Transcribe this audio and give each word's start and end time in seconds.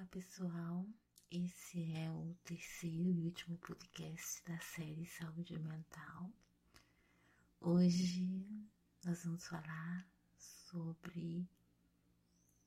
Olá 0.00 0.08
pessoal, 0.08 0.88
esse 1.30 1.92
é 1.92 2.10
o 2.10 2.34
terceiro 2.42 3.10
e 3.10 3.20
último 3.20 3.58
podcast 3.58 4.42
da 4.44 4.58
série 4.58 5.04
Saúde 5.04 5.58
Mental. 5.58 6.32
Hoje 7.60 8.66
nós 9.04 9.22
vamos 9.22 9.46
falar 9.46 10.08
sobre 10.38 11.46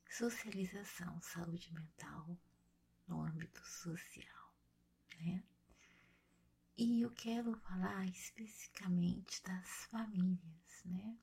socialização, 0.08 1.20
saúde 1.20 1.74
mental 1.74 2.38
no 3.08 3.22
âmbito 3.22 3.66
social, 3.66 4.54
né? 5.18 5.42
E 6.78 7.00
eu 7.00 7.10
quero 7.10 7.52
falar 7.56 8.06
especificamente 8.06 9.42
das 9.42 9.86
famílias, 9.86 10.84
né? 10.84 11.18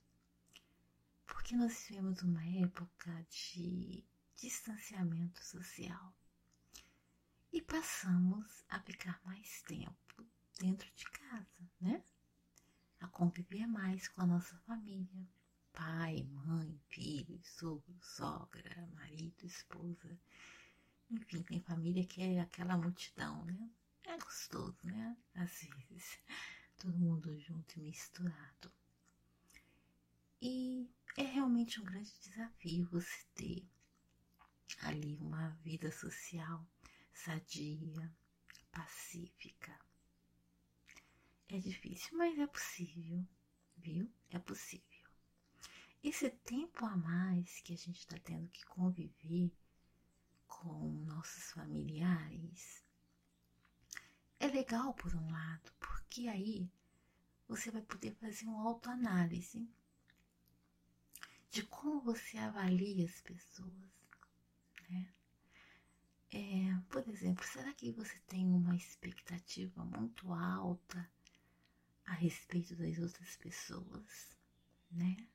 Porque 1.25 1.55
nós 1.55 1.85
vivemos 1.87 2.21
uma 2.21 2.45
época 2.45 3.25
de 3.29 4.03
distanciamento 4.41 5.39
social 5.45 6.15
e 7.53 7.61
passamos 7.61 8.65
a 8.69 8.79
ficar 8.79 9.21
mais 9.23 9.61
tempo 9.61 10.25
dentro 10.59 10.91
de 10.95 11.05
casa, 11.05 11.69
né? 11.79 12.03
A 12.99 13.07
conviver 13.07 13.67
mais 13.67 14.07
com 14.07 14.21
a 14.21 14.25
nossa 14.25 14.57
família, 14.65 15.27
pai, 15.71 16.23
mãe, 16.23 16.81
filho, 16.89 17.39
sogro, 17.43 17.95
sogra, 18.01 18.89
marido, 18.95 19.45
esposa. 19.45 20.19
Enfim, 21.11 21.43
tem 21.43 21.61
família 21.61 22.03
que 22.03 22.23
é 22.23 22.39
aquela 22.39 22.75
multidão, 22.75 23.45
né? 23.45 23.69
É 24.05 24.17
gostoso, 24.17 24.79
né? 24.83 25.15
Às 25.35 25.61
vezes, 25.61 26.19
todo 26.81 26.97
mundo 26.97 27.39
junto 27.39 27.77
e 27.77 27.81
misturado. 27.83 28.73
E 30.41 30.89
é 31.15 31.21
realmente 31.21 31.79
um 31.79 31.83
grande 31.83 32.11
desafio 32.19 32.89
você 32.89 33.23
ter 33.35 33.69
ali 34.79 35.17
uma 35.17 35.49
vida 35.63 35.90
social 36.01 36.65
sadia, 37.13 38.11
pacífica. 38.71 39.77
É 41.47 41.59
difícil, 41.59 42.17
mas 42.17 42.37
é 42.39 42.47
possível, 42.47 43.25
viu? 43.77 44.11
É 44.29 44.39
possível. 44.39 44.87
Esse 46.03 46.29
tempo 46.29 46.85
a 46.85 46.95
mais 46.95 47.59
que 47.59 47.73
a 47.73 47.77
gente 47.77 47.99
está 47.99 48.17
tendo 48.19 48.47
que 48.49 48.65
conviver 48.65 49.51
com 50.47 50.89
nossos 51.05 51.51
familiares 51.51 52.83
é 54.39 54.47
legal 54.47 54.93
por 54.95 55.13
um 55.13 55.31
lado, 55.31 55.71
porque 55.79 56.27
aí 56.27 56.67
você 57.47 57.69
vai 57.69 57.81
poder 57.83 58.15
fazer 58.15 58.45
uma 58.45 58.63
autoanálise 58.67 59.69
de 61.51 61.63
como 61.63 62.01
você 62.01 62.37
avalia 62.37 63.05
as 63.05 63.21
pessoas, 63.21 63.91
né? 64.89 65.13
É, 66.33 66.73
por 66.89 67.05
exemplo, 67.09 67.45
será 67.45 67.73
que 67.73 67.91
você 67.91 68.17
tem 68.27 68.45
uma 68.45 68.75
expectativa 68.75 69.83
muito 69.83 70.31
alta 70.31 71.09
a 72.05 72.13
respeito 72.13 72.75
das 72.75 72.97
outras 72.99 73.35
pessoas, 73.35 74.37
né? 74.89 75.27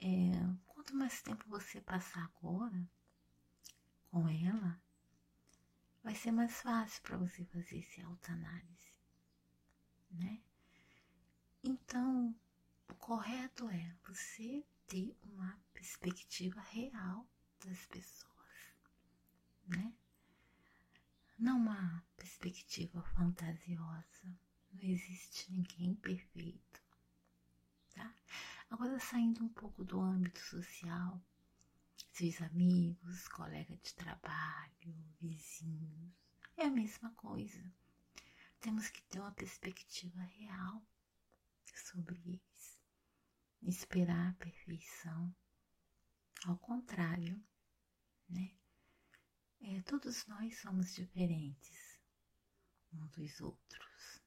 É, 0.00 0.32
quanto 0.66 0.96
mais 0.96 1.22
tempo 1.22 1.48
você 1.48 1.80
passar 1.80 2.24
agora 2.24 2.88
com 4.10 4.28
ela, 4.28 4.82
vai 6.02 6.14
ser 6.16 6.32
mais 6.32 6.60
fácil 6.62 7.00
para 7.02 7.16
você 7.16 7.44
fazer 7.44 7.78
esse 7.78 8.00
autoanálise, 8.00 8.92
né? 10.10 10.40
Então, 11.62 12.34
o 12.88 12.94
correto 12.94 13.68
é 13.68 13.94
você 14.06 14.64
ter 14.86 15.16
uma 15.22 15.60
perspectiva 15.72 16.60
real 16.60 17.24
das 17.64 17.86
pessoas 17.86 18.28
né? 19.68 19.92
Não 21.38 21.56
uma 21.56 22.04
perspectiva 22.16 23.00
fantasiosa. 23.14 24.38
Não 24.72 24.82
existe 24.82 25.52
ninguém 25.52 25.94
perfeito, 25.94 26.82
tá? 27.94 28.12
Agora 28.68 28.98
saindo 28.98 29.44
um 29.44 29.48
pouco 29.48 29.84
do 29.84 30.00
âmbito 30.00 30.40
social, 30.40 31.22
seus 32.12 32.42
amigos, 32.42 33.28
colegas 33.28 33.80
de 33.80 33.94
trabalho, 33.94 34.94
vizinhos, 35.20 36.12
é 36.56 36.64
a 36.64 36.70
mesma 36.70 37.10
coisa. 37.12 37.64
Temos 38.60 38.90
que 38.90 39.00
ter 39.02 39.20
uma 39.20 39.32
perspectiva 39.32 40.20
real 40.20 40.82
sobre 41.76 42.20
eles. 42.26 42.78
Esperar 43.62 44.30
a 44.30 44.34
perfeição. 44.34 45.34
Ao 46.44 46.56
contrário, 46.58 47.40
né? 48.28 48.57
É, 49.60 49.80
todos 49.82 50.26
nós 50.26 50.60
somos 50.60 50.94
diferentes 50.94 51.98
uns 52.92 53.10
dos 53.10 53.40
outros. 53.40 54.22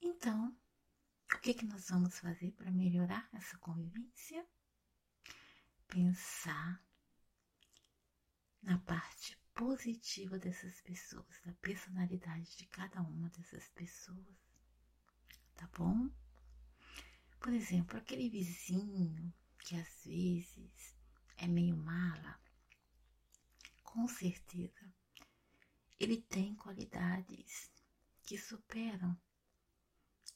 Então, 0.00 0.56
o 1.34 1.38
que, 1.38 1.54
que 1.54 1.66
nós 1.66 1.88
vamos 1.88 2.18
fazer 2.18 2.52
para 2.52 2.70
melhorar 2.70 3.28
essa 3.32 3.56
convivência? 3.58 4.46
Pensar 5.86 6.84
na 8.62 8.78
parte 8.78 9.36
positiva 9.54 10.38
dessas 10.38 10.80
pessoas, 10.80 11.40
da 11.44 11.52
personalidade 11.54 12.56
de 12.56 12.66
cada 12.66 13.02
uma 13.02 13.28
dessas 13.30 13.68
pessoas, 13.70 14.36
tá 15.54 15.68
bom? 15.76 16.10
Por 17.38 17.52
exemplo, 17.52 17.98
aquele 17.98 18.30
vizinho 18.30 19.32
que 19.58 19.76
às 19.76 20.04
vezes 20.04 20.96
é 21.36 21.46
meio 21.46 21.76
mala, 21.76 22.40
com 23.92 24.08
certeza, 24.08 24.90
ele 26.00 26.22
tem 26.22 26.56
qualidades 26.56 27.70
que 28.22 28.38
superam 28.38 29.20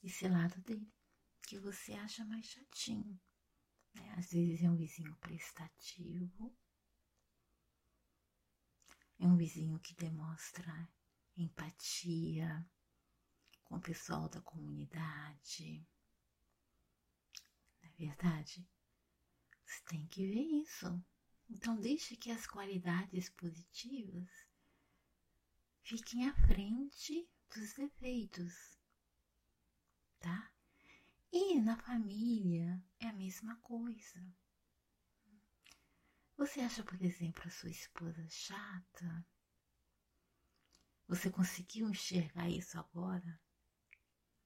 esse 0.02 0.28
lado 0.28 0.60
dele, 0.60 0.92
que 1.40 1.58
você 1.58 1.94
acha 1.94 2.22
mais 2.26 2.44
chatinho. 2.44 3.18
Né? 3.94 4.14
Às 4.18 4.30
vezes 4.30 4.62
é 4.62 4.68
um 4.68 4.76
vizinho 4.76 5.16
prestativo, 5.16 6.54
é 9.18 9.26
um 9.26 9.38
vizinho 9.38 9.80
que 9.80 9.94
demonstra 9.94 10.86
empatia 11.34 12.62
com 13.64 13.76
o 13.76 13.80
pessoal 13.80 14.28
da 14.28 14.42
comunidade. 14.42 15.82
Não 17.82 17.88
é 17.88 17.92
verdade? 17.94 18.68
Você 19.64 19.82
tem 19.86 20.06
que 20.08 20.26
ver 20.26 20.62
isso. 20.62 21.02
Então, 21.48 21.80
deixe 21.80 22.16
que 22.16 22.30
as 22.30 22.46
qualidades 22.46 23.28
positivas 23.30 24.28
fiquem 25.82 26.28
à 26.28 26.34
frente 26.46 27.28
dos 27.54 27.72
defeitos, 27.74 28.76
tá? 30.18 30.52
E 31.32 31.60
na 31.60 31.76
família 31.76 32.82
é 32.98 33.06
a 33.06 33.12
mesma 33.12 33.56
coisa. 33.56 34.34
Você 36.36 36.60
acha, 36.60 36.82
por 36.82 37.00
exemplo, 37.00 37.42
a 37.46 37.50
sua 37.50 37.70
esposa 37.70 38.26
chata? 38.28 39.26
Você 41.08 41.30
conseguiu 41.30 41.88
enxergar 41.88 42.50
isso 42.50 42.78
agora 42.78 43.40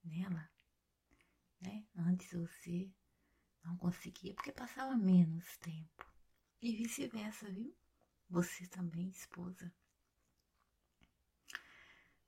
nela? 0.03 0.51
Né? 1.59 1.85
Antes 1.95 2.31
você 2.31 2.91
não 3.63 3.75
conseguia, 3.77 4.33
porque 4.35 4.51
passava 4.51 4.95
menos 4.95 5.57
tempo. 5.57 6.10
E 6.61 6.75
vice-versa, 6.75 7.49
viu? 7.51 7.75
Você 8.29 8.67
também, 8.67 9.09
esposa. 9.09 9.73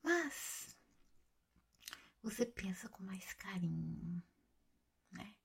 Mas 0.02 0.76
você 2.22 2.46
pensa 2.46 2.90
com 2.90 3.04
mais 3.04 3.34
carinho, 3.34 4.24
né? 5.12 5.36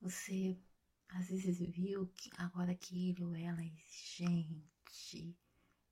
Você 0.00 0.58
às 1.08 1.28
vezes 1.28 1.58
viu 1.58 2.06
que 2.16 2.30
agora 2.36 2.74
que 2.74 3.10
ele 3.10 3.24
ou 3.24 3.34
ela 3.34 3.62
é 3.62 3.66
exigente, 3.66 5.36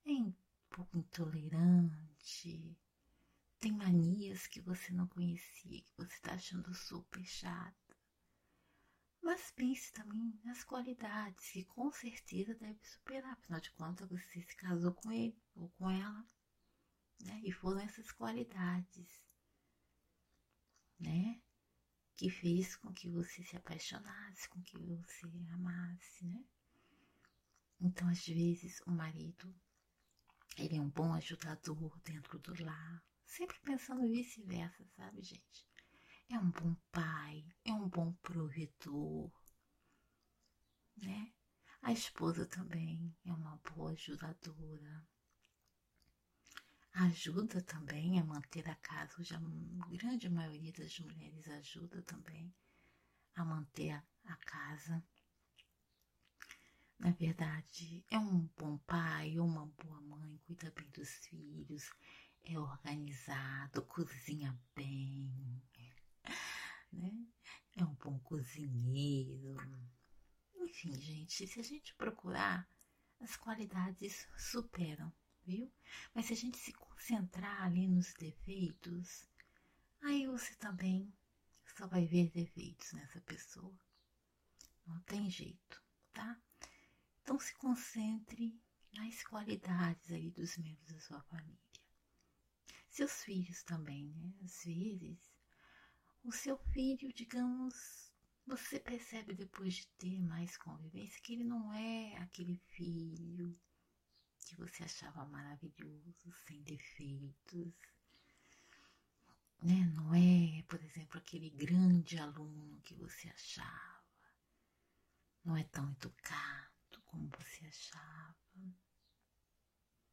é 0.04 0.10
um 0.10 0.34
pouco 0.68 0.98
intolerante, 0.98 2.76
tem 3.58 3.72
manias 3.72 4.46
que 4.46 4.60
você 4.60 4.92
não 4.92 5.06
conhecia, 5.08 5.80
que 5.80 5.92
você 5.96 6.14
está 6.14 6.34
achando 6.34 6.72
super 6.74 7.24
chato. 7.24 7.87
Mas 9.28 9.50
pense 9.50 9.92
também 9.92 10.40
nas 10.42 10.64
qualidades 10.64 11.50
que 11.50 11.62
com 11.62 11.92
certeza 11.92 12.54
deve 12.54 12.82
superar. 12.82 13.34
Afinal 13.34 13.60
de 13.60 13.70
contas, 13.72 14.08
você 14.08 14.40
se 14.40 14.56
casou 14.56 14.90
com 14.94 15.12
ele 15.12 15.38
ou 15.54 15.68
com 15.76 15.90
ela, 15.90 16.26
né? 17.20 17.38
E 17.44 17.52
foram 17.52 17.78
essas 17.80 18.10
qualidades, 18.10 19.22
né? 20.98 21.42
Que 22.16 22.30
fez 22.30 22.74
com 22.76 22.90
que 22.90 23.10
você 23.10 23.44
se 23.44 23.54
apaixonasse, 23.54 24.48
com 24.48 24.62
que 24.62 24.78
você 24.78 25.26
amasse, 25.52 26.24
né? 26.24 26.42
Então, 27.82 28.08
às 28.08 28.26
vezes, 28.26 28.80
o 28.86 28.90
marido, 28.90 29.54
ele 30.56 30.78
é 30.78 30.80
um 30.80 30.88
bom 30.88 31.12
ajudador 31.12 32.00
dentro 32.00 32.38
do 32.38 32.64
lar. 32.64 33.04
Sempre 33.26 33.60
pensando 33.60 34.08
vice-versa, 34.08 34.86
sabe, 34.96 35.20
gente? 35.20 35.67
É 36.30 36.38
um 36.38 36.50
bom 36.50 36.74
pai, 36.92 37.44
é 37.64 37.72
um 37.72 37.88
bom 37.88 38.12
provedor, 38.22 39.32
né? 40.96 41.32
A 41.82 41.92
esposa 41.92 42.44
também 42.46 43.16
é 43.24 43.32
uma 43.32 43.56
boa 43.56 43.92
ajudadora. 43.92 45.06
Ajuda 46.92 47.62
também 47.62 48.18
a 48.18 48.24
manter 48.24 48.68
a 48.68 48.74
casa. 48.74 49.14
Hoje 49.18 49.34
a 49.34 49.40
grande 49.96 50.28
maioria 50.28 50.72
das 50.72 50.98
mulheres 50.98 51.48
ajuda 51.48 52.02
também 52.02 52.52
a 53.34 53.44
manter 53.44 53.92
a, 53.92 54.36
casa. 54.44 55.02
Na 56.98 57.12
verdade, 57.12 58.04
é 58.10 58.18
um 58.18 58.50
bom 58.58 58.76
pai 58.78 59.38
ou 59.38 59.46
uma 59.46 59.66
boa 59.66 60.00
mãe, 60.00 60.40
cuida 60.44 60.72
bem 60.72 60.90
dos 60.90 61.08
filhos, 61.26 61.88
é 62.42 62.58
organizado, 62.58 63.82
cozinha 63.84 64.58
bem, 64.74 65.62
né? 66.92 67.26
É 67.76 67.84
um 67.84 67.94
bom 67.94 68.18
cozinheiro. 68.20 69.56
Enfim, 70.56 71.00
gente, 71.00 71.46
se 71.46 71.60
a 71.60 71.62
gente 71.62 71.94
procurar, 71.94 72.68
as 73.20 73.36
qualidades 73.36 74.28
superam, 74.36 75.12
viu? 75.44 75.72
Mas 76.14 76.26
se 76.26 76.32
a 76.32 76.36
gente 76.36 76.58
se 76.58 76.72
concentrar 76.72 77.62
ali 77.62 77.88
nos 77.88 78.12
defeitos, 78.14 79.28
aí 80.02 80.26
você 80.26 80.54
também 80.56 81.12
só 81.76 81.86
vai 81.86 82.06
ver 82.06 82.30
defeitos 82.30 82.92
nessa 82.92 83.20
pessoa. 83.22 83.76
Não 84.86 85.00
tem 85.02 85.30
jeito, 85.30 85.82
tá? 86.12 86.40
Então 87.22 87.38
se 87.38 87.54
concentre 87.56 88.60
nas 88.94 89.22
qualidades 89.24 90.10
aí 90.10 90.30
dos 90.30 90.56
membros 90.56 90.92
da 90.92 91.00
sua 91.00 91.22
família. 91.22 91.58
Seus 92.88 93.22
filhos 93.22 93.62
também, 93.62 94.12
né? 94.14 94.32
Às 94.44 94.64
vezes, 94.64 95.18
o 96.28 96.32
seu 96.32 96.58
filho, 96.74 97.10
digamos, 97.14 98.12
você 98.46 98.78
percebe 98.78 99.32
depois 99.34 99.76
de 99.76 99.86
ter 99.96 100.20
mais 100.20 100.58
convivência 100.58 101.22
que 101.22 101.32
ele 101.32 101.44
não 101.44 101.72
é 101.72 102.18
aquele 102.18 102.58
filho 102.66 103.58
que 104.44 104.54
você 104.56 104.84
achava 104.84 105.24
maravilhoso, 105.24 106.30
sem 106.46 106.62
defeitos. 106.64 107.72
Né? 109.62 109.90
Não 109.94 110.14
é, 110.14 110.62
por 110.68 110.82
exemplo, 110.82 111.16
aquele 111.18 111.48
grande 111.48 112.18
aluno 112.18 112.78
que 112.82 112.94
você 112.94 113.30
achava. 113.30 114.04
Não 115.42 115.56
é 115.56 115.64
tão 115.64 115.90
educado 115.92 117.02
como 117.06 117.30
você 117.38 117.64
achava. 117.66 118.36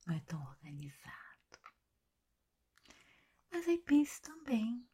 Não 0.07 0.15
é 0.15 0.19
tão 0.21 0.41
organizado. 0.41 1.59
Mas 3.51 3.67
aí 3.67 3.79
pense 3.79 4.21
também 4.21 4.87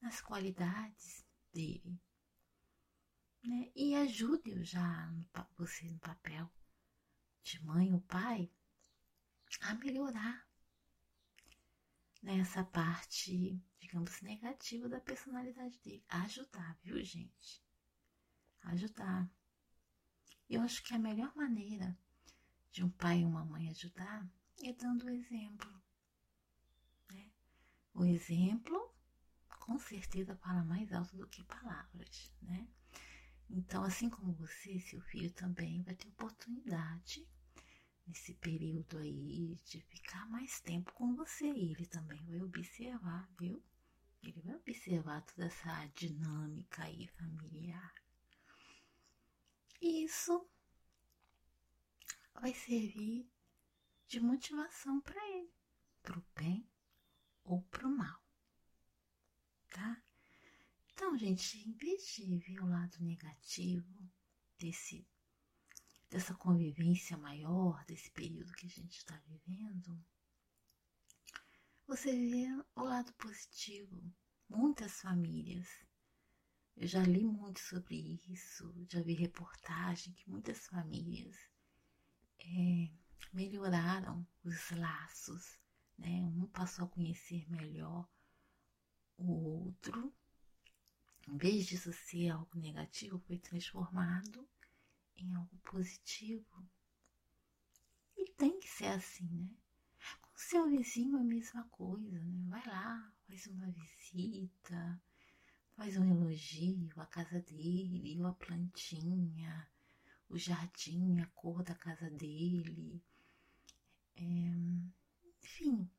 nas 0.00 0.20
qualidades 0.20 1.24
dele. 1.52 2.00
Né? 3.42 3.70
E 3.74 3.94
ajude-o 3.94 4.64
já 4.64 5.06
no, 5.10 5.26
você 5.56 5.90
no 5.90 5.98
papel 5.98 6.50
de 7.42 7.64
mãe 7.64 7.92
ou 7.92 8.00
pai 8.02 8.50
a 9.62 9.74
melhorar 9.74 10.48
nessa 12.22 12.62
parte, 12.62 13.60
digamos, 13.78 14.20
negativa 14.20 14.88
da 14.88 15.00
personalidade 15.00 15.78
dele. 15.80 16.04
Ajudar, 16.08 16.78
viu, 16.82 17.02
gente? 17.02 17.62
Ajudar. 18.62 19.30
Eu 20.48 20.62
acho 20.62 20.82
que 20.82 20.94
a 20.94 20.98
melhor 20.98 21.34
maneira 21.34 21.98
de 22.70 22.84
um 22.84 22.90
pai 22.90 23.20
e 23.20 23.24
uma 23.24 23.44
mãe 23.44 23.68
ajudar 23.70 24.28
é 24.62 24.72
dando 24.72 25.06
o 25.06 25.10
exemplo. 25.10 25.82
Né? 27.10 27.30
O 27.94 28.04
exemplo, 28.04 28.89
com 29.70 29.78
certeza, 29.78 30.34
fala 30.38 30.64
mais 30.64 30.92
alto 30.92 31.16
do 31.16 31.28
que 31.28 31.44
palavras, 31.44 32.32
né? 32.42 32.66
Então, 33.48 33.84
assim 33.84 34.10
como 34.10 34.32
você, 34.32 34.80
seu 34.80 35.00
filho 35.02 35.32
também 35.32 35.80
vai 35.84 35.94
ter 35.94 36.08
oportunidade 36.08 37.24
nesse 38.04 38.34
período 38.34 38.98
aí 38.98 39.54
de 39.64 39.80
ficar 39.82 40.28
mais 40.28 40.60
tempo 40.60 40.92
com 40.94 41.14
você. 41.14 41.44
E 41.44 41.70
ele 41.70 41.86
também 41.86 42.20
vai 42.26 42.42
observar, 42.42 43.30
viu? 43.38 43.62
Ele 44.24 44.40
vai 44.40 44.56
observar 44.56 45.22
toda 45.22 45.46
essa 45.46 45.86
dinâmica 45.94 46.82
aí 46.82 47.06
familiar. 47.06 47.94
E 49.80 50.04
isso 50.04 50.50
vai 52.34 52.52
servir 52.52 53.30
de 54.08 54.18
motivação 54.18 55.00
para 55.00 55.28
ele, 55.28 55.54
para 56.02 56.18
o 56.18 56.24
bem 56.34 56.68
ou 57.44 57.62
para 57.62 57.86
o 57.86 57.96
mal, 57.96 58.20
tá? 59.70 60.02
Então, 60.92 61.16
gente, 61.16 61.58
em 61.58 61.72
vez 61.72 62.06
de 62.14 62.36
ver 62.36 62.60
o 62.60 62.68
lado 62.68 62.96
negativo 63.00 64.10
desse 64.58 65.06
dessa 66.10 66.34
convivência 66.34 67.16
maior, 67.16 67.84
desse 67.84 68.10
período 68.10 68.52
que 68.54 68.66
a 68.66 68.68
gente 68.68 68.96
está 68.98 69.16
vivendo, 69.28 70.04
você 71.86 72.10
vê 72.10 72.46
o 72.74 72.82
lado 72.82 73.12
positivo. 73.14 74.12
Muitas 74.48 75.00
famílias 75.00 75.68
eu 76.80 76.86
já 76.86 77.02
li 77.02 77.26
muito 77.26 77.60
sobre 77.60 78.18
isso, 78.26 78.74
já 78.88 79.02
vi 79.02 79.12
reportagem 79.12 80.14
que 80.14 80.30
muitas 80.30 80.66
famílias 80.66 81.36
é, 82.38 82.90
melhoraram 83.34 84.26
os 84.42 84.70
laços, 84.70 85.58
né? 85.98 86.08
Um 86.08 86.46
passou 86.46 86.86
a 86.86 86.88
conhecer 86.88 87.46
melhor 87.50 88.08
o 89.20 89.64
outro. 89.64 90.12
Em 91.28 91.36
vez 91.36 91.66
disso 91.66 91.92
ser 91.92 92.30
algo 92.30 92.58
negativo, 92.58 93.18
foi 93.20 93.38
transformado 93.38 94.48
em 95.16 95.34
algo 95.34 95.56
positivo. 95.58 96.68
E 98.16 98.24
tem 98.32 98.58
que 98.58 98.68
ser 98.68 98.86
assim, 98.86 99.28
né? 99.28 99.50
Com 100.22 100.30
seu 100.34 100.68
vizinho 100.68 101.18
é 101.18 101.20
a 101.20 101.24
mesma 101.24 101.64
coisa, 101.64 102.18
né? 102.18 102.44
Vai 102.48 102.66
lá, 102.66 103.12
faz 103.26 103.46
uma 103.46 103.70
visita, 103.70 105.00
faz 105.76 105.96
um 105.96 106.10
elogio 106.10 106.90
à 106.96 107.06
casa 107.06 107.40
dele, 107.40 108.18
ou 108.18 108.26
a 108.26 108.32
plantinha, 108.32 109.70
o 110.28 110.38
jardim, 110.38 111.20
a 111.20 111.26
cor 111.28 111.62
da 111.62 111.74
casa 111.74 112.10
dele. 112.10 113.02
É, 114.16 114.22
enfim, 115.42 115.90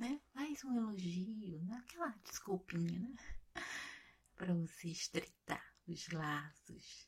né? 0.00 0.18
Faz 0.32 0.64
um 0.64 0.74
elogio, 0.74 1.62
né? 1.64 1.76
aquela 1.76 2.08
desculpinha, 2.24 2.98
né? 2.98 3.14
Para 4.34 4.54
você 4.54 4.88
estreitar 4.88 5.62
os 5.86 6.08
laços. 6.08 7.06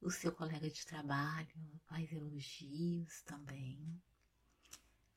O 0.00 0.10
seu 0.10 0.32
colega 0.32 0.68
de 0.70 0.84
trabalho 0.86 1.80
faz 1.84 2.10
elogios 2.10 3.20
também 3.22 4.02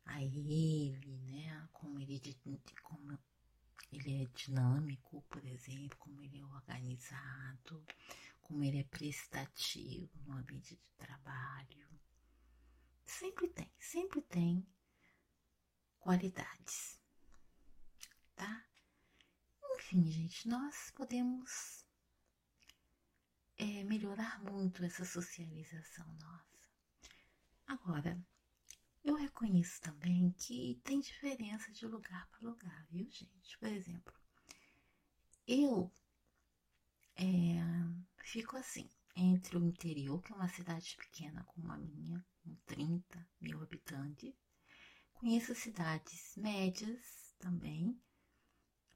a 0.06 0.22
ele, 0.22 1.18
né? 1.22 1.68
Como 1.72 2.00
ele, 2.02 2.22
como 2.84 3.18
ele 3.94 4.24
é 4.24 4.26
dinâmico, 4.26 5.22
por 5.30 5.44
exemplo, 5.46 5.98
como 5.98 6.22
ele 6.22 6.40
é 6.40 6.46
organizado, 6.46 7.84
como 8.42 8.62
ele 8.62 8.80
é 8.80 8.84
prestativo 8.84 10.12
no 10.26 10.34
ambiente 10.38 10.76
de 10.76 10.82
trabalho. 10.98 11.88
Sempre 13.06 13.48
tem, 13.48 13.72
sempre 13.80 14.22
tem 14.22 14.68
qualidades, 15.98 17.00
tá? 18.36 18.66
Enfim, 19.76 20.06
gente, 20.12 20.48
nós 20.48 20.92
podemos 20.92 21.86
é, 23.58 23.84
melhorar 23.84 24.42
muito 24.44 24.84
essa 24.84 25.06
socialização 25.06 26.08
nossa. 26.16 26.70
Agora, 27.68 28.20
eu 29.04 29.16
reconheço 29.16 29.82
também 29.82 30.32
que 30.32 30.80
tem 30.84 31.00
diferença 31.00 31.72
de 31.72 31.86
lugar 31.86 32.28
para 32.30 32.50
lugar, 32.50 32.86
viu, 32.90 33.10
gente? 33.10 33.58
Por 33.58 33.70
exemplo, 33.70 34.14
eu 35.48 35.92
é, 37.16 37.24
fico 38.24 38.58
assim, 38.58 38.90
entre 39.16 39.58
o 39.58 39.64
interior, 39.64 40.22
que 40.22 40.34
é 40.34 40.36
uma 40.36 40.50
cidade 40.50 40.96
pequena 40.98 41.44
como 41.46 41.72
a 41.72 41.78
minha, 41.78 42.26
com 42.44 42.56
30 42.66 43.30
mil 43.40 43.62
habitantes, 43.62 44.34
conheço 45.14 45.56
cidades 45.56 46.36
médias 46.36 47.34
também, 47.40 48.00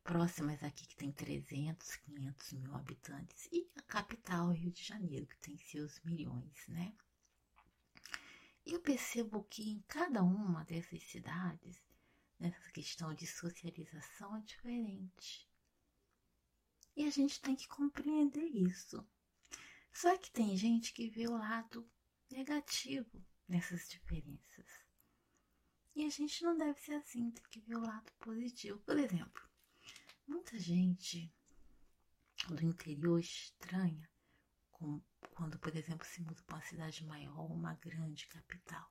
próximas 0.09 0.63
aqui 0.63 0.87
que 0.87 0.95
tem 0.95 1.11
300, 1.11 1.97
500 1.97 2.53
mil 2.53 2.73
habitantes, 2.73 3.47
e 3.51 3.69
a 3.75 3.81
capital, 3.83 4.49
Rio 4.49 4.71
de 4.71 4.83
Janeiro, 4.83 5.27
que 5.27 5.37
tem 5.37 5.55
seus 5.59 5.99
milhões, 6.03 6.67
né? 6.67 6.95
eu 8.65 8.79
percebo 8.79 9.43
que 9.43 9.69
em 9.69 9.83
cada 9.87 10.23
uma 10.23 10.65
dessas 10.65 11.03
cidades, 11.03 11.79
nessa 12.39 12.71
questão 12.71 13.13
de 13.13 13.27
socialização 13.27 14.35
é 14.35 14.41
diferente. 14.41 15.47
E 16.95 17.05
a 17.05 17.11
gente 17.11 17.39
tem 17.39 17.55
que 17.55 17.67
compreender 17.67 18.45
isso. 18.45 19.07
Só 19.93 20.17
que 20.17 20.31
tem 20.31 20.57
gente 20.57 20.91
que 20.91 21.07
vê 21.07 21.27
o 21.27 21.37
lado 21.37 21.87
negativo 22.31 23.23
nessas 23.47 23.87
diferenças. 23.87 24.65
E 25.95 26.03
a 26.03 26.09
gente 26.09 26.43
não 26.43 26.57
deve 26.57 26.79
ser 26.79 26.95
assim, 26.95 27.29
tem 27.29 27.43
que 27.51 27.59
ver 27.59 27.75
o 27.75 27.85
lado 27.85 28.11
positivo. 28.13 28.79
Por 28.79 28.97
exemplo, 28.97 29.48
muita 30.29 30.59
gente 30.59 31.33
do 32.48 32.63
interior 32.63 33.19
estranha 33.19 34.07
com, 34.71 35.01
quando, 35.31 35.57
por 35.57 35.75
exemplo, 35.75 36.05
se 36.05 36.21
muda 36.21 36.41
para 36.43 36.57
uma 36.57 36.65
cidade 36.65 37.03
maior, 37.03 37.51
uma 37.51 37.74
grande 37.75 38.27
capital. 38.27 38.89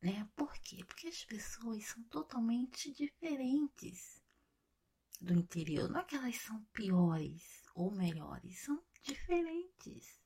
Né? 0.00 0.28
Por 0.36 0.52
quê? 0.58 0.84
Porque 0.84 1.08
as 1.08 1.24
pessoas 1.24 1.84
são 1.86 2.02
totalmente 2.04 2.92
diferentes 2.92 4.22
do 5.20 5.32
interior. 5.32 5.88
Não 5.88 6.00
é 6.00 6.04
que 6.04 6.14
elas 6.14 6.36
são 6.36 6.62
piores 6.66 7.64
ou 7.74 7.90
melhores, 7.90 8.60
são 8.60 8.80
diferentes. 9.02 10.20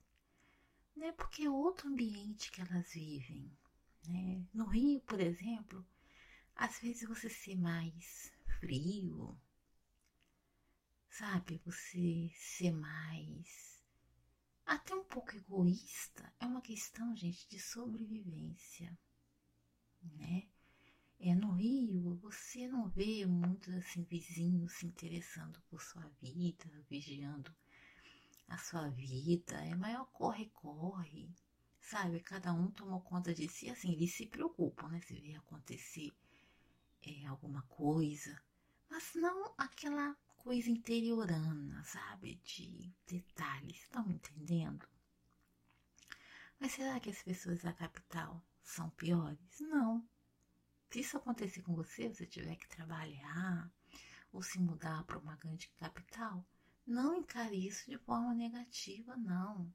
Né? 0.94 1.12
Porque 1.12 1.44
é 1.44 1.50
outro 1.50 1.88
ambiente 1.88 2.50
que 2.50 2.60
elas 2.60 2.92
vivem. 2.92 3.56
Né? 4.08 4.44
No 4.52 4.66
Rio, 4.66 5.00
por 5.02 5.20
exemplo, 5.20 5.86
às 6.54 6.80
vezes 6.80 7.08
você 7.08 7.30
ser 7.30 7.56
mais 7.56 8.32
frio, 8.58 9.40
sabe? 11.12 11.60
Você 11.66 12.30
ser 12.34 12.72
mais. 12.72 13.82
Até 14.64 14.94
um 14.94 15.04
pouco 15.04 15.36
egoísta 15.36 16.32
é 16.40 16.46
uma 16.46 16.62
questão, 16.62 17.14
gente, 17.14 17.46
de 17.48 17.60
sobrevivência, 17.60 18.98
né? 20.02 20.48
É, 21.20 21.34
no 21.34 21.52
Rio, 21.52 22.16
você 22.16 22.66
não 22.66 22.88
vê 22.88 23.26
muitos 23.26 23.74
assim, 23.74 24.02
vizinhos 24.04 24.72
se 24.72 24.86
interessando 24.86 25.60
por 25.68 25.80
sua 25.80 26.08
vida, 26.20 26.64
vigiando 26.88 27.54
a 28.48 28.56
sua 28.58 28.88
vida. 28.88 29.54
É 29.66 29.74
maior 29.74 30.06
corre-corre, 30.06 31.30
sabe? 31.80 32.20
Cada 32.20 32.52
um 32.52 32.70
tomou 32.70 33.00
conta 33.02 33.34
de 33.34 33.48
si, 33.48 33.68
assim, 33.68 33.92
eles 33.92 34.14
se 34.14 34.26
preocupam, 34.26 34.88
né? 34.88 35.00
Se 35.02 35.14
vê 35.20 35.34
acontecer 35.34 36.10
é, 37.02 37.26
alguma 37.26 37.62
coisa, 37.62 38.42
mas 38.88 39.12
não 39.14 39.54
aquela 39.58 40.16
coisa 40.42 40.70
interiorana, 40.70 41.82
sabe? 41.84 42.34
De 42.44 42.92
detalhes, 43.06 43.76
estão 43.76 44.10
entendendo? 44.10 44.88
Mas 46.58 46.72
será 46.72 46.98
que 46.98 47.10
as 47.10 47.22
pessoas 47.22 47.62
da 47.62 47.72
capital 47.72 48.44
são 48.62 48.90
piores? 48.90 49.60
Não. 49.60 50.06
Se 50.90 51.00
isso 51.00 51.16
acontecer 51.16 51.62
com 51.62 51.74
você, 51.74 52.08
você 52.08 52.26
tiver 52.26 52.56
que 52.56 52.68
trabalhar 52.68 53.70
ou 54.32 54.42
se 54.42 54.58
mudar 54.58 55.04
para 55.04 55.18
uma 55.18 55.36
grande 55.36 55.68
capital, 55.76 56.44
não 56.84 57.16
encare 57.16 57.66
isso 57.66 57.88
de 57.88 57.98
forma 57.98 58.34
negativa, 58.34 59.16
não. 59.16 59.72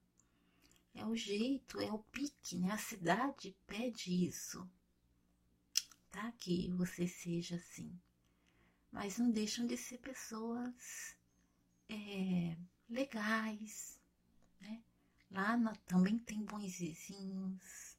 É 0.94 1.04
o 1.06 1.16
jeito, 1.16 1.80
é 1.80 1.90
o 1.90 1.98
pique, 1.98 2.58
né? 2.58 2.72
A 2.72 2.78
cidade 2.78 3.56
pede 3.66 4.26
isso, 4.26 4.68
tá? 6.10 6.30
Que 6.32 6.70
você 6.72 7.08
seja 7.08 7.56
assim 7.56 7.98
mas 8.90 9.18
não 9.18 9.30
deixam 9.30 9.66
de 9.66 9.76
ser 9.76 9.98
pessoas 9.98 11.16
é, 11.88 12.56
legais, 12.88 14.00
né? 14.60 14.82
Lá 15.30 15.56
na, 15.56 15.74
também 15.86 16.18
tem 16.18 16.44
bons 16.44 16.78
vizinhos, 16.78 17.98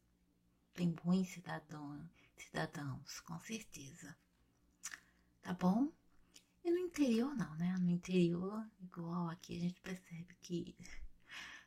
tem 0.74 0.92
bons 0.92 1.30
cidadãos, 1.30 2.10
cidadãos, 2.38 3.20
com 3.22 3.40
certeza. 3.40 4.18
Tá 5.42 5.54
bom? 5.54 5.92
E 6.64 6.72
no 6.72 6.78
interior 6.80 7.36
não, 7.36 7.56
né? 7.56 7.78
No 7.78 7.90
interior, 7.90 8.68
igual 8.82 9.30
aqui, 9.30 9.58
a 9.58 9.60
gente 9.60 9.80
percebe 9.82 10.36
que 10.42 10.76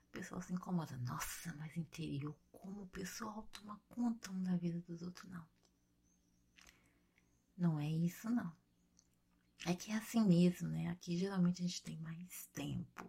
o 0.08 0.12
pessoal 0.12 0.42
se 0.42 0.52
incomoda. 0.52 0.96
Nossa, 0.98 1.54
mas 1.54 1.76
interior, 1.76 2.36
como 2.50 2.82
o 2.82 2.88
pessoal 2.88 3.48
toma 3.52 3.80
conta 3.88 4.30
um 4.30 4.42
da 4.42 4.56
vida 4.56 4.80
dos 4.80 5.02
outros, 5.02 5.30
não. 5.30 5.46
Não 7.56 7.80
é 7.80 7.88
isso, 7.88 8.28
não. 8.28 8.54
É 9.64 9.74
que 9.74 9.92
é 9.92 9.94
assim 9.94 10.24
mesmo, 10.24 10.68
né? 10.68 10.88
Aqui 10.88 11.16
geralmente 11.16 11.62
a 11.62 11.66
gente 11.66 11.82
tem 11.82 11.96
mais 11.98 12.46
tempo. 12.52 13.08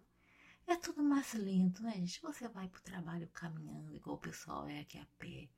É 0.66 0.76
tudo 0.76 1.02
mais 1.02 1.34
lento, 1.34 1.82
né, 1.82 1.92
gente? 1.92 2.22
Você 2.22 2.48
vai 2.48 2.68
pro 2.68 2.80
trabalho 2.80 3.28
caminhando, 3.28 3.94
igual 3.94 4.16
o 4.16 4.20
pessoal 4.20 4.66
é 4.68 4.80
aqui 4.80 4.96
a 4.98 5.06
pé. 5.18 5.48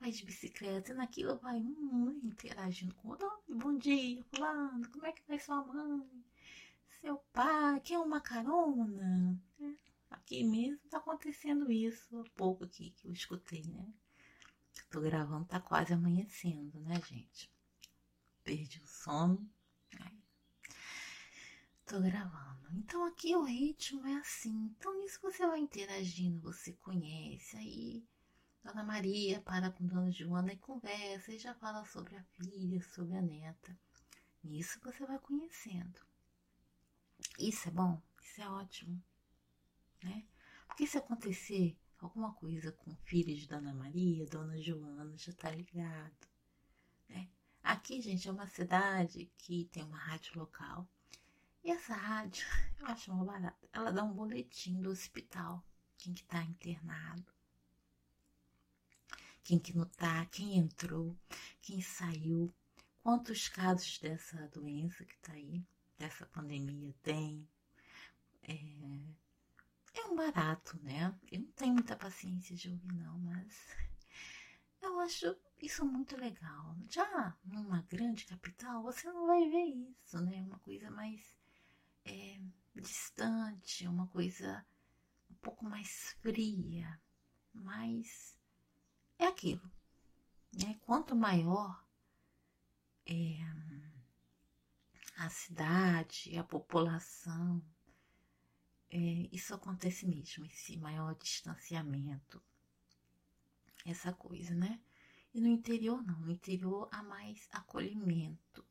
Vai 0.00 0.10
de 0.10 0.24
bicicleta, 0.24 0.92
e 0.92 0.94
naquilo 0.94 1.38
vai 1.38 1.58
hum, 1.60 2.20
interagindo 2.24 2.94
com 2.96 3.08
o 3.08 3.10
outro. 3.12 3.30
Bom 3.48 3.78
dia, 3.78 4.24
fulano, 4.24 4.88
como 4.90 5.06
é 5.06 5.12
que 5.12 5.22
vai 5.28 5.38
sua 5.38 5.64
mãe? 5.64 6.24
Seu 7.00 7.16
pai, 7.32 7.80
quer 7.80 7.98
uma 7.98 8.20
carona? 8.20 9.40
É, 9.60 9.72
aqui 10.10 10.42
mesmo 10.42 10.80
tá 10.90 10.98
acontecendo 10.98 11.70
isso 11.70 12.20
há 12.20 12.24
pouco 12.36 12.64
aqui 12.64 12.90
que 12.90 13.06
eu 13.06 13.12
escutei, 13.12 13.62
né? 13.62 13.86
Tô 14.90 15.00
gravando, 15.00 15.44
tá 15.44 15.60
quase 15.60 15.92
amanhecendo, 15.92 16.80
né, 16.80 17.00
gente? 17.08 17.48
Perdi 18.42 18.80
o 18.82 18.86
sono. 18.86 19.48
Ai, 20.00 20.19
Tô 21.90 22.00
gravando. 22.00 22.68
Então 22.72 23.04
aqui 23.04 23.34
o 23.34 23.42
ritmo 23.42 24.06
é 24.06 24.14
assim. 24.18 24.72
Então 24.78 24.96
nisso 25.00 25.18
você 25.20 25.44
vai 25.44 25.58
interagindo, 25.58 26.40
você 26.40 26.72
conhece. 26.74 27.56
Aí 27.56 28.06
Dona 28.62 28.84
Maria 28.84 29.40
para 29.40 29.72
com 29.72 29.84
Dona 29.84 30.08
Joana 30.12 30.52
e 30.52 30.56
conversa 30.56 31.32
e 31.32 31.38
já 31.38 31.52
fala 31.52 31.84
sobre 31.84 32.14
a 32.14 32.22
filha, 32.22 32.80
sobre 32.80 33.16
a 33.16 33.20
neta. 33.20 33.76
Nisso 34.44 34.78
você 34.84 35.04
vai 35.04 35.18
conhecendo. 35.18 36.00
Isso 37.36 37.66
é 37.66 37.72
bom, 37.72 38.00
isso 38.22 38.40
é 38.40 38.48
ótimo, 38.48 39.02
né? 40.00 40.24
Porque 40.68 40.86
se 40.86 40.96
acontecer 40.96 41.76
alguma 41.98 42.32
coisa 42.34 42.70
com 42.70 42.92
o 42.92 42.96
filho 43.02 43.34
de 43.34 43.48
Dona 43.48 43.74
Maria, 43.74 44.26
Dona 44.26 44.62
Joana 44.62 45.16
já 45.16 45.32
tá 45.32 45.50
ligado, 45.50 46.28
né? 47.08 47.28
Aqui, 47.64 48.00
gente, 48.00 48.28
é 48.28 48.30
uma 48.30 48.46
cidade 48.46 49.28
que 49.36 49.64
tem 49.72 49.82
uma 49.82 49.98
rádio 49.98 50.38
local 50.38 50.88
e 51.62 51.70
essa 51.70 51.94
rádio, 51.94 52.46
eu 52.80 52.86
acho 52.86 53.12
uma 53.12 53.24
barata. 53.24 53.68
Ela 53.72 53.92
dá 53.92 54.02
um 54.02 54.12
boletim 54.12 54.80
do 54.80 54.90
hospital. 54.90 55.62
Quem 55.98 56.14
que 56.14 56.24
tá 56.24 56.42
internado. 56.42 57.32
Quem 59.42 59.58
que 59.58 59.76
não 59.76 59.84
tá, 59.84 60.24
quem 60.26 60.56
entrou, 60.56 61.16
quem 61.60 61.82
saiu. 61.82 62.54
Quantos 63.02 63.48
casos 63.48 63.98
dessa 63.98 64.48
doença 64.48 65.04
que 65.04 65.16
tá 65.18 65.32
aí, 65.32 65.64
dessa 65.98 66.26
pandemia 66.26 66.94
tem. 67.02 67.48
É, 68.42 68.54
é 69.94 70.04
um 70.06 70.16
barato, 70.16 70.78
né? 70.82 71.14
Eu 71.30 71.40
não 71.40 71.52
tenho 71.52 71.74
muita 71.74 71.96
paciência 71.96 72.54
de 72.56 72.70
ouvir, 72.70 72.92
não, 72.92 73.18
mas 73.18 73.76
eu 74.80 74.98
acho 75.00 75.36
isso 75.60 75.84
muito 75.84 76.16
legal. 76.16 76.76
Já 76.88 77.36
numa 77.44 77.82
grande 77.82 78.24
capital, 78.24 78.82
você 78.82 79.10
não 79.12 79.26
vai 79.26 79.48
ver 79.48 79.64
isso, 79.64 80.20
né? 80.20 80.42
Uma 80.42 80.58
coisa 80.60 80.90
mais 80.90 81.20
é, 82.04 82.40
distante, 82.74 83.86
uma 83.86 84.06
coisa 84.08 84.64
um 85.30 85.34
pouco 85.34 85.64
mais 85.64 86.16
fria, 86.20 87.00
mas 87.52 88.36
é 89.18 89.26
aquilo. 89.26 89.70
Né? 90.52 90.78
Quanto 90.82 91.14
maior 91.14 91.84
é, 93.06 93.38
a 95.16 95.28
cidade, 95.28 96.36
a 96.36 96.44
população, 96.44 97.62
é, 98.90 99.28
isso 99.30 99.54
acontece 99.54 100.06
mesmo, 100.06 100.44
esse 100.46 100.76
maior 100.76 101.14
distanciamento, 101.14 102.42
essa 103.84 104.12
coisa, 104.12 104.54
né? 104.54 104.80
E 105.32 105.40
no 105.40 105.46
interior 105.46 106.02
não, 106.02 106.18
no 106.20 106.30
interior 106.30 106.88
há 106.90 107.02
mais 107.02 107.48
acolhimento, 107.52 108.66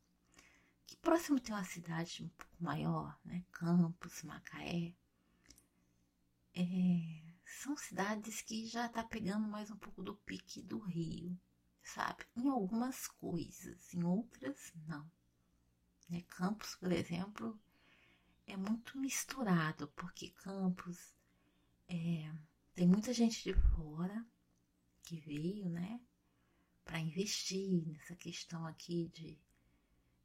que 0.90 0.96
próximo 0.96 1.38
tem 1.38 1.54
uma 1.54 1.62
cidade 1.62 2.24
um 2.24 2.28
pouco 2.30 2.64
maior, 2.64 3.16
né? 3.24 3.44
Campos, 3.52 4.24
Macaé. 4.24 4.92
É, 6.52 7.32
são 7.44 7.76
cidades 7.76 8.42
que 8.42 8.66
já 8.66 8.88
tá 8.88 9.04
pegando 9.04 9.46
mais 9.46 9.70
um 9.70 9.76
pouco 9.76 10.02
do 10.02 10.16
pique 10.16 10.60
do 10.60 10.80
Rio, 10.80 11.38
sabe? 11.80 12.26
Em 12.34 12.48
algumas 12.48 13.06
coisas, 13.06 13.94
em 13.94 14.02
outras 14.02 14.72
não. 14.88 15.08
Né? 16.08 16.22
Campos, 16.22 16.74
por 16.74 16.90
exemplo, 16.90 17.56
é 18.44 18.56
muito 18.56 18.98
misturado, 18.98 19.86
porque 19.94 20.30
Campos 20.30 21.14
é, 21.88 22.34
tem 22.74 22.88
muita 22.88 23.14
gente 23.14 23.44
de 23.44 23.54
fora 23.54 24.26
que 25.04 25.20
veio, 25.20 25.68
né, 25.68 26.00
para 26.84 26.98
investir 26.98 27.86
nessa 27.86 28.16
questão 28.16 28.66
aqui 28.66 29.08
de 29.14 29.38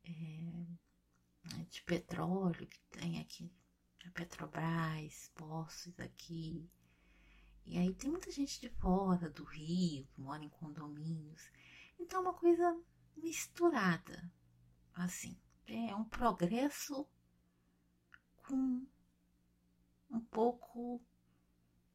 é, 0.06 1.64
de 1.70 1.82
petróleo 1.84 2.68
que 2.68 2.80
tem 2.92 3.20
aqui, 3.20 3.52
a 4.06 4.12
Petrobras, 4.12 5.32
poços 5.36 6.00
aqui. 6.00 6.70
E 7.66 7.78
aí 7.78 7.94
tem 7.96 8.12
muita 8.12 8.32
gente 8.32 8.62
de 8.62 8.70
fora 8.70 9.30
do 9.30 9.44
Rio 9.44 10.06
que 10.08 10.22
mora 10.22 10.44
em 10.44 10.50
condomínios. 10.50 11.50
Então 12.00 12.20
é 12.20 12.22
uma 12.22 12.34
coisa 12.34 12.80
misturada, 13.18 14.32
assim. 14.94 15.38
É 15.66 15.96
um 15.96 16.04
progresso 16.04 17.08
com 18.38 18.86
um 20.12 20.20
pouco 20.20 21.02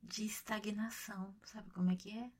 de 0.03 0.25
estagnação. 0.25 1.37
Sabe 1.45 1.71
como 1.71 1.91
é 1.91 1.97
que 1.97 2.11
é? 2.19 2.33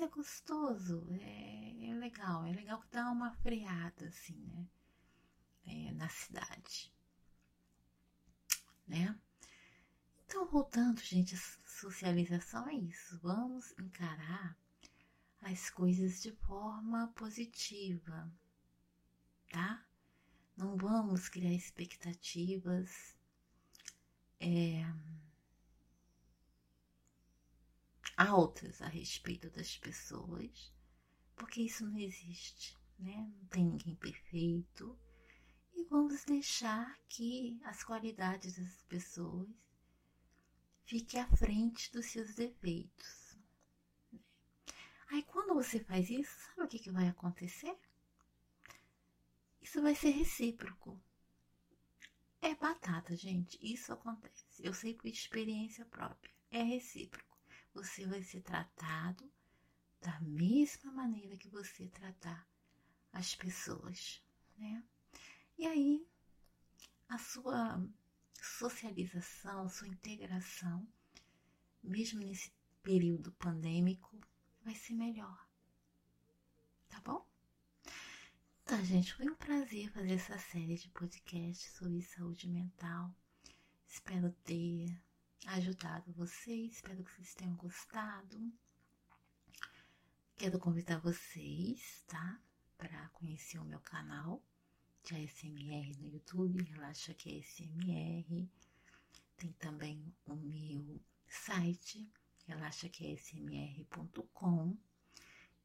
É 0.00 0.08
gostoso, 0.08 1.06
é, 1.20 1.90
é 1.90 1.94
legal, 1.94 2.44
é 2.44 2.52
legal 2.52 2.80
que 2.80 2.88
dá 2.90 3.10
uma 3.10 3.32
freada 3.36 4.06
assim, 4.08 4.36
né? 4.46 4.68
É, 5.66 5.92
na 5.92 6.08
cidade, 6.08 6.92
né? 8.86 9.18
Então, 10.26 10.46
voltando, 10.46 11.00
gente, 11.00 11.34
a 11.34 11.38
socialização 11.64 12.68
é 12.68 12.74
isso. 12.74 13.18
Vamos 13.22 13.72
encarar 13.78 14.58
as 15.40 15.70
coisas 15.70 16.20
de 16.20 16.32
forma 16.32 17.08
positiva, 17.14 18.30
tá? 19.50 19.86
Não 20.56 20.76
vamos 20.76 21.28
criar 21.28 21.52
expectativas 21.52 23.16
é, 24.40 24.84
altas 28.16 28.80
a 28.80 28.86
respeito 28.86 29.50
das 29.50 29.76
pessoas, 29.76 30.72
porque 31.36 31.62
isso 31.62 31.86
não 31.86 31.98
existe, 31.98 32.76
né? 32.98 33.32
Não 33.36 33.46
tem 33.48 33.64
ninguém 33.64 33.96
perfeito. 33.96 34.98
E 35.74 35.84
vamos 35.84 36.24
deixar 36.24 36.98
que 37.08 37.60
as 37.64 37.82
qualidades 37.82 38.56
das 38.56 38.82
pessoas 38.82 39.48
fiquem 40.84 41.20
à 41.20 41.26
frente 41.36 41.92
dos 41.92 42.06
seus 42.06 42.34
defeitos. 42.34 43.36
Aí 45.08 45.22
quando 45.22 45.54
você 45.54 45.80
faz 45.80 46.10
isso, 46.10 46.34
sabe 46.46 46.62
o 46.62 46.68
que, 46.68 46.78
que 46.78 46.90
vai 46.90 47.08
acontecer? 47.08 47.76
Isso 49.60 49.80
vai 49.82 49.94
ser 49.94 50.10
recíproco. 50.10 51.00
É 52.40 52.54
batata, 52.54 53.16
gente. 53.16 53.58
Isso 53.62 53.92
acontece. 53.92 54.44
Eu 54.58 54.74
sei 54.74 54.94
por 54.94 55.06
experiência 55.06 55.84
própria. 55.86 56.34
É 56.50 56.62
recíproco. 56.62 57.33
Você 57.74 58.06
vai 58.06 58.22
ser 58.22 58.40
tratado 58.40 59.30
da 60.00 60.20
mesma 60.20 60.92
maneira 60.92 61.36
que 61.36 61.48
você 61.48 61.88
tratar 61.88 62.48
as 63.12 63.34
pessoas, 63.34 64.22
né? 64.56 64.82
E 65.58 65.66
aí 65.66 66.06
a 67.08 67.18
sua 67.18 67.84
socialização, 68.40 69.68
sua 69.68 69.88
integração, 69.88 70.86
mesmo 71.82 72.20
nesse 72.20 72.52
período 72.82 73.32
pandêmico, 73.32 74.20
vai 74.62 74.74
ser 74.74 74.94
melhor. 74.94 75.48
Tá 76.88 77.00
bom? 77.00 77.26
Tá, 78.64 78.82
gente, 78.82 79.14
foi 79.14 79.28
um 79.28 79.34
prazer 79.36 79.90
fazer 79.92 80.12
essa 80.12 80.38
série 80.38 80.76
de 80.76 80.88
podcasts 80.88 81.72
sobre 81.76 82.02
saúde 82.02 82.48
mental. 82.48 83.14
Espero 83.86 84.32
ter 84.44 84.86
ajudado 85.46 86.12
vocês, 86.12 86.74
espero 86.74 87.04
que 87.04 87.12
vocês 87.12 87.34
tenham 87.34 87.54
gostado. 87.56 88.52
Quero 90.36 90.58
convidar 90.58 90.98
vocês, 90.98 92.02
tá? 92.06 92.40
Para 92.76 93.08
conhecer 93.10 93.58
o 93.58 93.64
meu 93.64 93.80
canal 93.80 94.42
de 95.02 95.14
ASMR 95.14 95.96
no 95.98 96.08
YouTube, 96.08 96.62
relaxa 96.62 97.14
que 97.14 97.30
é 97.30 97.38
ASMR. 97.38 98.48
Tem 99.36 99.52
também 99.52 100.14
o 100.26 100.34
meu 100.34 101.00
site, 101.28 102.10
relaxa 102.46 102.88
que 102.88 103.06
é 103.06 103.12
ASMR.com. 103.12 104.76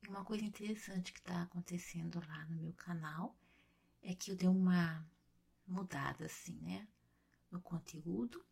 E 0.03 0.07
uma 0.07 0.23
coisa 0.23 0.43
interessante 0.43 1.13
que 1.13 1.19
está 1.19 1.43
acontecendo 1.43 2.19
lá 2.27 2.45
no 2.45 2.57
meu 2.57 2.73
canal 2.73 3.35
é 4.01 4.13
que 4.13 4.31
eu 4.31 4.35
dei 4.35 4.47
uma 4.47 5.05
mudada 5.67 6.25
assim, 6.25 6.59
né? 6.61 6.87
No 7.51 7.61
conteúdo. 7.61 8.45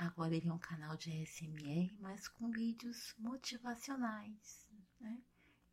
Agora 0.00 0.34
ele 0.34 0.48
é 0.48 0.52
um 0.52 0.58
canal 0.58 0.96
de 0.96 1.10
ASMR, 1.10 1.94
mas 2.00 2.26
com 2.26 2.50
vídeos 2.50 3.14
motivacionais, 3.18 4.66
né? 4.98 5.22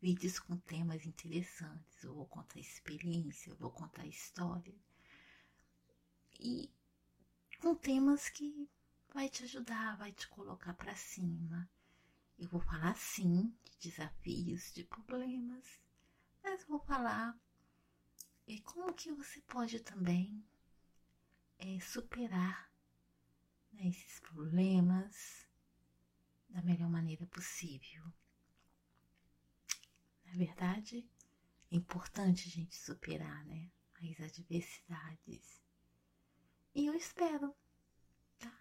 Vídeos 0.02 0.38
com 0.38 0.54
temas 0.58 1.06
interessantes. 1.06 2.02
Eu 2.02 2.14
vou 2.14 2.26
contar 2.26 2.60
experiência, 2.60 3.48
eu 3.48 3.56
vou 3.56 3.70
contar 3.70 4.06
história. 4.06 4.78
E 6.38 6.70
com 7.58 7.74
temas 7.74 8.28
que 8.28 8.68
vai 9.14 9.30
te 9.30 9.44
ajudar, 9.44 9.96
vai 9.96 10.12
te 10.12 10.28
colocar 10.28 10.74
para 10.74 10.94
cima. 10.94 11.66
Eu 12.38 12.50
vou 12.50 12.60
falar 12.60 12.94
sim 12.98 13.56
de 13.64 13.88
desafios, 13.88 14.74
de 14.74 14.84
problemas, 14.84 15.80
mas 16.42 16.62
vou 16.64 16.80
falar 16.80 17.34
é, 18.46 18.60
como 18.60 18.92
que 18.92 19.10
você 19.10 19.40
pode 19.40 19.80
também 19.80 20.44
é, 21.58 21.80
superar 21.80 22.67
né, 23.78 23.88
esses 23.88 24.20
problemas 24.20 25.46
da 26.48 26.60
melhor 26.62 26.90
maneira 26.90 27.26
possível. 27.26 28.04
Na 30.26 30.32
verdade, 30.32 31.08
é 31.70 31.76
importante 31.76 32.48
a 32.48 32.50
gente 32.50 32.76
superar 32.76 33.44
né, 33.46 33.70
as 34.02 34.20
adversidades. 34.20 35.62
E 36.74 36.86
eu 36.86 36.94
espero 36.94 37.54
tá, 38.38 38.52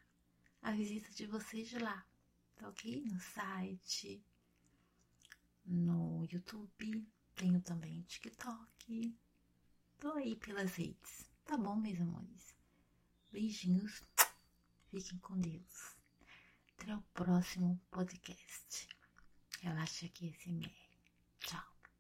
a 0.62 0.72
visita 0.72 1.10
de 1.12 1.26
vocês 1.26 1.72
lá 1.74 2.06
tá 2.58 2.70
ok? 2.70 3.04
No 3.06 3.20
site, 3.20 4.24
no 5.66 6.26
YouTube, 6.26 7.08
tenho 7.36 7.62
também 7.62 8.02
TikTok. 8.04 9.16
Tô 10.00 10.12
aí 10.14 10.36
pelas 10.36 10.76
redes, 10.76 11.30
tá 11.46 11.58
bom, 11.58 11.76
meus 11.76 12.00
amores? 12.02 12.56
Beijinhos, 13.32 14.04
fiquem 15.02 15.20
com 15.20 15.40
Deus. 15.40 15.98
Até 16.80 16.96
o 16.96 17.02
próximo 17.14 17.80
podcast. 17.92 18.88
Relaxa 19.62 20.06
aqui, 20.06 20.34
SMR. 20.34 20.72
Tchau. 21.40 21.77